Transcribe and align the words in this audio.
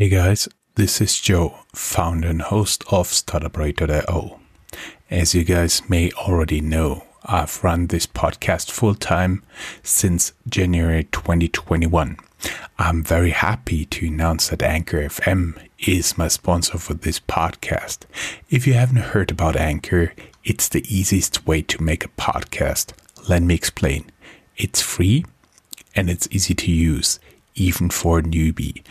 Hey 0.00 0.08
guys, 0.08 0.48
this 0.76 1.02
is 1.02 1.20
Joe, 1.20 1.58
founder 1.74 2.28
and 2.28 2.40
host 2.40 2.84
of 2.90 3.08
StartupRad.io. 3.08 4.40
As 5.10 5.34
you 5.34 5.44
guys 5.44 5.82
may 5.90 6.10
already 6.12 6.62
know, 6.62 7.04
I've 7.22 7.62
run 7.62 7.88
this 7.88 8.06
podcast 8.06 8.70
full 8.70 8.94
time 8.94 9.42
since 9.82 10.32
January 10.48 11.04
2021. 11.12 12.16
I'm 12.78 13.02
very 13.02 13.32
happy 13.32 13.84
to 13.84 14.06
announce 14.06 14.48
that 14.48 14.62
Anchor 14.62 15.02
FM 15.02 15.62
is 15.80 16.16
my 16.16 16.28
sponsor 16.28 16.78
for 16.78 16.94
this 16.94 17.20
podcast. 17.20 18.06
If 18.48 18.66
you 18.66 18.72
haven't 18.72 19.12
heard 19.12 19.30
about 19.30 19.54
Anchor, 19.54 20.14
it's 20.44 20.70
the 20.70 20.82
easiest 20.88 21.46
way 21.46 21.60
to 21.60 21.82
make 21.82 22.06
a 22.06 22.16
podcast. 22.16 22.94
Let 23.28 23.42
me 23.42 23.54
explain. 23.54 24.10
It's 24.56 24.80
free 24.80 25.26
and 25.94 26.08
it's 26.08 26.26
easy 26.30 26.54
to 26.54 26.72
use, 26.72 27.20
even 27.54 27.90
for 27.90 28.18
a 28.18 28.22
newbie. 28.22 28.82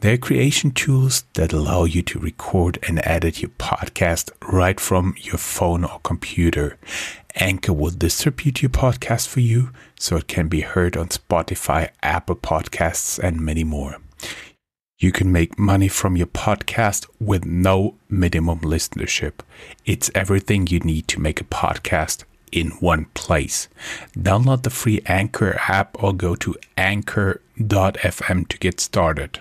There 0.00 0.14
are 0.14 0.18
creation 0.18 0.70
tools 0.70 1.24
that 1.34 1.52
allow 1.52 1.84
you 1.84 2.02
to 2.02 2.18
record 2.18 2.78
and 2.86 3.00
edit 3.04 3.42
your 3.42 3.50
podcast 3.50 4.30
right 4.42 4.78
from 4.78 5.14
your 5.18 5.38
phone 5.38 5.84
or 5.84 6.00
computer. 6.00 6.78
Anchor 7.34 7.72
will 7.72 7.90
distribute 7.90 8.62
your 8.62 8.70
podcast 8.70 9.28
for 9.28 9.40
you 9.40 9.70
so 9.98 10.16
it 10.16 10.28
can 10.28 10.48
be 10.48 10.60
heard 10.60 10.96
on 10.96 11.08
Spotify, 11.08 11.90
Apple 12.02 12.36
Podcasts, 12.36 13.18
and 13.18 13.40
many 13.40 13.64
more. 13.64 13.96
You 14.98 15.12
can 15.12 15.30
make 15.30 15.58
money 15.58 15.88
from 15.88 16.16
your 16.16 16.26
podcast 16.26 17.06
with 17.20 17.44
no 17.44 17.96
minimum 18.08 18.60
listenership. 18.60 19.40
It's 19.84 20.10
everything 20.14 20.66
you 20.66 20.80
need 20.80 21.06
to 21.08 21.20
make 21.20 21.40
a 21.40 21.44
podcast 21.44 22.24
in 22.52 22.70
one 22.80 23.06
place. 23.14 23.68
Download 24.16 24.62
the 24.62 24.70
free 24.70 25.00
Anchor 25.06 25.58
app 25.68 26.02
or 26.02 26.12
go 26.12 26.34
to 26.36 26.54
anchor.fm 26.76 28.48
to 28.48 28.58
get 28.58 28.80
started. 28.80 29.40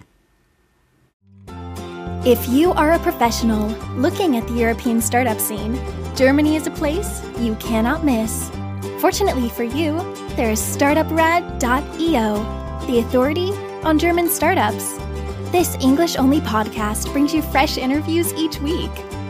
If 2.26 2.50
you 2.50 2.72
are 2.72 2.94
a 2.94 3.00
professional 3.00 3.68
looking 3.96 4.36
at 4.36 4.48
the 4.48 4.56
European 4.56 5.00
startup 5.00 5.40
scene, 5.40 5.80
Germany 6.16 6.56
is 6.56 6.66
a 6.66 6.72
place 6.72 7.22
you 7.38 7.54
cannot 7.56 8.04
miss. 8.04 8.50
Fortunately 9.00 9.50
for 9.50 9.64
you, 9.64 10.00
there 10.36 10.50
is 10.50 10.60
StartupRad.io, 10.60 12.88
the 12.88 13.00
authority 13.00 13.52
on 13.84 14.00
German 14.00 14.28
startups. 14.28 14.98
This 15.52 15.78
English 15.80 16.16
only 16.16 16.42
podcast 16.42 17.12
brings 17.14 17.32
you 17.32 17.44
fresh 17.44 17.78
interviews 17.78 18.34
each 18.34 18.60
week. 18.60 18.92